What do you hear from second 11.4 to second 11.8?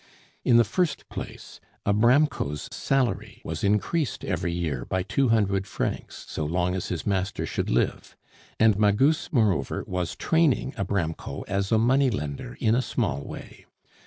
as a